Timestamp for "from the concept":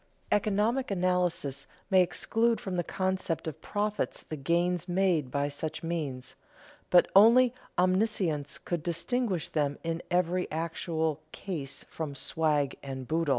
2.59-3.45